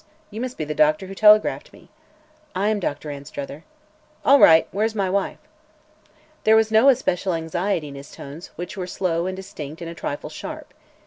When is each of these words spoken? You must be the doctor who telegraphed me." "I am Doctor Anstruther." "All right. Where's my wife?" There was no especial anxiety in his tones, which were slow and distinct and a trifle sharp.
You 0.31 0.41
must 0.41 0.57
be 0.57 0.65
the 0.65 0.73
doctor 0.73 1.05
who 1.05 1.13
telegraphed 1.13 1.71
me." 1.71 1.87
"I 2.55 2.69
am 2.69 2.79
Doctor 2.79 3.11
Anstruther." 3.11 3.63
"All 4.25 4.39
right. 4.39 4.67
Where's 4.71 4.95
my 4.95 5.11
wife?" 5.11 5.37
There 6.43 6.55
was 6.55 6.71
no 6.71 6.89
especial 6.89 7.35
anxiety 7.35 7.89
in 7.89 7.93
his 7.93 8.09
tones, 8.11 8.49
which 8.55 8.75
were 8.75 8.87
slow 8.87 9.27
and 9.27 9.35
distinct 9.35 9.79
and 9.79 9.91
a 9.91 9.93
trifle 9.93 10.31
sharp. 10.31 10.73